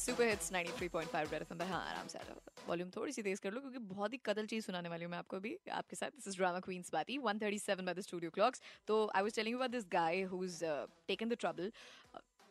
Super 0.00 0.28
hits 0.28 0.52
93.5 0.52 1.32
red 1.32 1.42
FM 1.42 1.58
पर। 1.58 1.64
हाँ 1.66 1.80
आराम 1.88 2.06
से 2.08 2.18
आ 2.18 2.22
जाओ। 2.22 2.66
वॉल्यूम 2.68 2.90
थोड़ी 2.90 3.12
सी 3.12 3.22
तेज 3.22 3.40
कर 3.40 3.52
लो, 3.52 3.60
क्योंकि 3.60 3.78
बहुत 3.78 4.12
ही 4.12 4.18
कदल 4.26 4.46
चीज़ 4.46 4.64
सुनाने 4.66 4.88
वाली 4.88 5.04
हूँ 5.04 5.10
मैं 5.10 5.18
आपको 5.18 5.36
अभी। 5.36 5.56
आपके 5.72 5.96
साथ 5.96 6.10
दिस 6.10 6.28
इज़ 6.28 6.36
ड्रामा 6.36 6.60
क्वींस 6.60 6.90
बाती 6.92 7.18
137 7.18 7.84
बाय 7.86 7.94
द 7.94 8.00
स्टूडियो 8.00 8.30
क्लॉक्स 8.30 8.62
तो 8.88 8.96
I 9.16 9.22
was 9.22 9.34
telling 9.34 9.56
about 9.56 9.70
this 9.70 9.86
guy 9.92 10.22
who 10.32 10.44
is 10.44 10.64
taken 11.08 11.28
the 11.28 11.36
trouble 11.40 11.72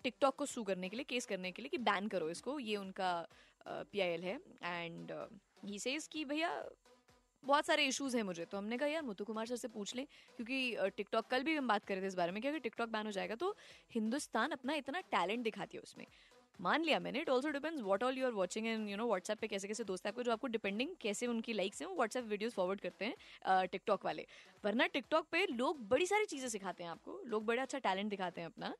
TikTok 0.06 0.36
को 0.36 0.46
सू 0.46 0.64
करने 0.64 0.90
के 0.90 0.96
लिए 0.96 1.06
केस 1.10 1.26
करने 1.26 1.52
के 1.52 1.62
लिए 1.62 1.70
कि 1.70 1.78
बैन 1.80 2.08
करो 2.08 2.30
इसको। 2.30 2.58
ये 2.60 2.76
उनका 2.78 3.12
पीआईएल 3.68 4.24
है। 4.24 4.40
एंड 4.64 5.12
ही 5.66 5.80
सेज 5.80 6.08
कि 6.08 6.26
भैया, 6.26 6.52
बहुत 7.44 7.66
सारे 7.66 7.86
इश्यूज़ 7.86 8.16
हैं 8.18 8.24
मुझे। 8.24 8.46
तो 8.46 8.58
हमने 8.58 8.78
कहा, 8.78 8.88
यार 8.90 9.02
मुतु 9.04 9.26
कुमार 9.26 9.46
सर 9.46 9.56
से 9.56 9.68
पूछ 9.70 9.96
लें। 9.96 10.06
क्योंकि 10.38 10.90
टिकटॉक 10.98 11.28
कल 11.28 11.44
भी 11.44 11.56
हम 11.56 11.68
बात 11.68 11.86
कर 11.86 11.94
रहे 11.94 12.04
थे 12.04 12.08
इस 12.08 12.16
बारे 12.16 12.32
में 12.32 12.42
कि 12.42 12.48
अगर 12.48 12.60
टिकटॉक 12.60 12.90
बैन 12.90 13.06
हो 13.06 13.12
जाएगा 13.12 13.36
तो 13.36 13.56
हिंदुस्तान 13.92 14.52
अपना 14.52 14.74
इतना 14.76 15.02
टैलेंट 15.12 15.44
दिखाती 15.44 15.78
है 15.78 15.82
उसमें। 15.84 16.06
मान 16.60 16.84
लिया 16.84 17.00
मैंने। 17.00 17.20
It 17.22 17.30
also 17.30 17.50
depends 17.50 17.82
what 17.82 18.04
all 18.04 18.18
you 18.18 18.26
are 18.26 18.32
watching 18.34 18.68
and 18.68 18.90
you 18.90 18.98
know 18.98 19.08
WhatsApp 19.08 19.40
पे 19.40 19.48
कैसे 19.48 19.68
कैसे 19.68 19.84
दोस्त 19.84 20.08
आपको, 20.08 20.24
जो 20.24 20.32
आपको 20.32 20.48
डिपेंडिंग 20.50 20.96
कैसे 21.02 21.28
उनकी 21.28 21.54
लाइक्स 21.54 21.82
हैं, 21.82 21.90
वो 21.90 21.96
व्हाट्सएप 21.96 22.26
वीडियोस 22.28 22.54
फॉरवर्ड 22.54 22.82
करते 22.82 23.06
हैं 23.06 23.68
टिकटॉक 23.68 24.06
वाले। 24.06 24.26
वरना 24.64 24.88
टिकटॉक 24.90 25.28
पे 25.32 25.46
लोग 25.48 25.88
बड़ी 25.90 26.06
सारी 26.06 26.26
चीज़ें 26.28 26.50
सिखाते 26.50 26.84
हैं 26.84 26.92
आपको। 26.92 27.22
लोग 27.28 27.46
बड़ा 27.46 27.62
अच्छा 27.62 27.80
टैलेंट 27.80 28.10
दिखाते 28.10 28.42
हैं 28.42 28.48
अपना 28.48 28.74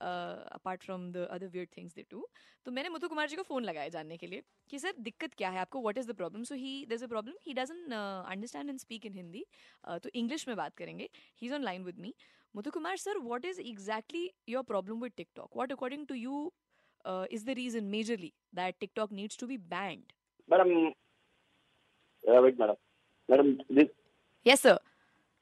apart 0.00 0.82
from 0.82 1.10
the 1.12 1.26
other 1.30 1.46
weird 1.48 1.68
things 1.76 1.94
they 1.94 2.02
too 2.10 2.26
तो 2.66 2.70
मैंने 2.72 2.88
मुथु 2.88 3.08
कुमार 3.08 3.28
जी 3.28 3.36
को 3.36 3.42
फ़ोन 3.42 3.64
लगाया 3.64 3.88
जानने 3.88 4.16
के 4.16 4.26
लिए 4.26 4.42
कि, 4.70 4.78
सर, 4.78 4.92
दिक्कत 4.98 5.34
क्या 5.34 5.48
है 5.50 5.58
आपको? 5.58 5.80
What 5.80 5.98
is 5.98 6.08
the 6.08 6.14
problem 6.16 6.42
so 6.44 6.54
he 6.54 6.84
there 6.86 6.94
is 6.94 7.04
a 7.04 7.08
problem 7.08 7.34
he 7.46 7.54
doesn't 7.54 7.92
understand 7.92 8.70
and 8.70 8.78
speak 8.78 9.06
in 9.06 9.14
Hindi 9.14 9.44
तो 9.86 10.10
इंग्लिश 10.14 10.46
में 10.48 10.56
बात 10.56 10.74
करेंगे। 10.76 11.08
He 11.42 11.46
is 11.46 11.54
online 11.62 11.84
with 11.84 11.98
me 11.98 12.14
Muthu 12.54 12.70
Kumar, 12.70 12.96
sir 12.98 13.18
what 13.20 13.44
is 13.44 13.60
exactly 13.60 14.30
your 14.48 14.62
problem 14.64 15.02
with 15.02 15.12
TikTok 15.16 15.56
what 15.56 15.72
according 15.72 16.06
to 16.06 16.14
you 16.14 16.52
uh, 17.04 17.26
is 17.30 17.44
the 17.44 17.54
reason 17.54 17.90
majorly 17.90 18.32
that 18.52 18.78
TikTok 18.80 19.10
needs 19.12 19.36
to 19.36 19.46
be 19.46 19.56
banned? 19.56 20.12
Madam, 20.48 20.92
uh, 22.28 22.42
wait, 22.42 22.58
madam. 22.58 22.76
Madam, 23.28 23.58
this. 23.68 23.88
Yes, 24.44 24.62
sir. 24.62 24.78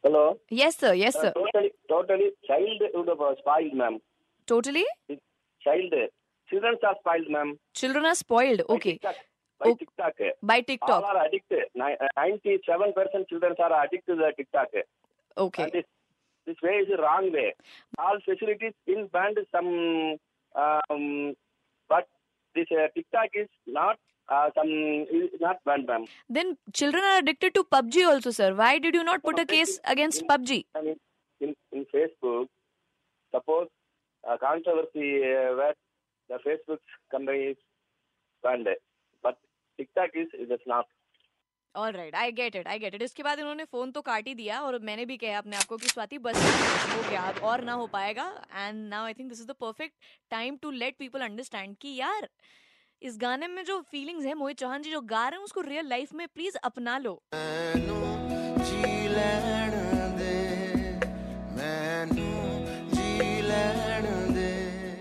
Hello. 0.02 0.38
Yes, 0.50 0.76
sir. 0.76 0.92
Yes, 0.94 1.14
sir. 1.14 1.32
Uh, 1.36 1.40
totally, 1.40 1.72
totally, 1.88 2.30
child 2.46 2.82
would 2.94 3.08
have 3.08 3.38
spoiled, 3.38 3.74
ma'am. 3.74 3.98
Totally. 4.46 4.84
Child, 5.62 5.94
children 6.48 6.76
are 6.82 6.96
spoiled, 7.00 7.30
ma'am. 7.30 7.58
Children 7.74 8.04
are 8.06 8.14
spoiled. 8.14 8.62
Okay. 8.68 8.98
By 9.58 9.72
TikTok. 9.72 10.12
By 10.42 10.60
TikTok. 10.60 11.02
All 11.02 11.16
are 11.16 11.26
addicted. 11.26 11.64
Ninety-seven 11.74 12.92
percent 12.92 13.28
children 13.28 13.54
are 13.58 13.84
addicted 13.84 14.12
to 14.12 14.16
the 14.16 14.32
TikTok. 14.36 14.68
Okay. 15.38 15.70
This, 15.72 15.84
this 16.46 16.56
way 16.62 16.72
is 16.72 16.88
the 16.88 17.02
wrong 17.02 17.32
way. 17.32 17.54
All 17.98 18.18
facilities 18.24 18.74
in 18.86 19.08
banned 19.12 19.38
some 19.50 20.18
um, 20.54 21.34
but 21.88 22.08
this 22.54 22.66
uh, 22.72 22.88
TikTok 22.94 23.30
is 23.34 23.48
not 23.66 23.98
uh, 24.28 24.50
some 24.54 24.68
is 24.68 25.40
not 25.40 25.62
banned, 25.64 25.86
ma'am. 25.86 26.04
Then 26.28 26.56
children 26.72 27.04
are 27.04 27.18
addicted 27.18 27.54
to 27.54 27.64
PUBG 27.64 28.06
also, 28.06 28.30
sir. 28.30 28.54
Why 28.54 28.78
did 28.78 28.94
you 28.94 29.04
not 29.04 29.22
put 29.22 29.38
a 29.38 29.46
case 29.46 29.78
against 29.84 30.22
in- 30.22 30.28
PUBG? 30.28 30.64
I 30.74 30.82
mean, 30.82 30.96
in 31.40 31.54
in 31.72 31.86
Facebook, 31.94 32.48
suppose 33.34 33.68
a 34.24 34.36
controversy 34.38 35.22
uh, 35.22 35.54
where 35.60 35.74
the 36.28 36.38
Facebook 36.46 36.78
company 37.10 37.44
is 37.52 37.56
banned, 38.42 38.68
but 39.22 39.38
TikTok 39.78 40.10
is 40.14 40.28
is 40.38 40.60
not. 40.66 40.86
All 41.76 41.92
right 41.92 42.14
I 42.14 42.32
get 42.32 42.56
it 42.56 42.68
I 42.68 42.78
get 42.78 42.94
it 42.94 43.02
इसके 43.02 43.22
बाद 43.22 43.38
इन्होंने 43.38 43.64
phone 43.64 43.90
तो 43.92 44.00
काट 44.02 44.26
ही 44.28 44.34
दिया 44.34 44.60
और 44.60 44.78
मैंने 44.82 45.04
भी 45.06 45.16
कहा 45.16 45.38
अपने 45.38 45.56
आपको 45.56 45.76
कि 45.76 45.88
स्वाति 45.88 46.18
बस 46.18 46.36
हो 46.36 47.02
गया 47.10 47.22
और 47.42 47.64
ना 47.64 47.72
हो 47.72 47.86
पाएगा. 47.86 48.24
And 48.54 48.88
now 48.88 49.04
I 49.04 49.14
think 49.14 49.28
this 49.28 49.40
is 49.40 49.46
the 49.46 49.54
perfect 49.60 49.94
time 50.30 50.56
to 50.56 50.70
let 50.72 50.96
people 50.98 51.20
understand 51.20 51.76
कि 51.80 51.94
यार 51.96 52.28
इस 53.02 53.16
गाने 53.20 53.46
में 53.48 53.64
जो 53.64 53.80
फीलिंग्स 53.90 54.26
है 54.26 54.34
मोहित 54.34 54.58
चौहान 54.58 54.82
जी 54.82 54.90
जो 54.90 55.00
गा 55.02 55.28
रहे 55.28 55.38
हैं 55.38 55.44
उसको 55.44 55.60
रियल 55.60 55.88
लाइफ 55.88 56.14
में 56.14 56.26
प्लीज़ 56.28 56.56
अपना 56.64 56.98
लो। 56.98 57.20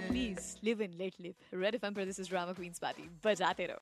Please 0.09 0.55
live 0.63 0.81
in 0.81 0.91
let 0.91 1.13
live 1.21 1.33
Red 1.53 1.75
FM 1.75 1.93
पर 1.93 2.05
this 2.05 2.19
is 2.19 2.29
drama 2.29 2.53
queens 2.53 2.79
party 2.79 3.03
बजाते 3.25 3.65
रहो। 3.65 3.73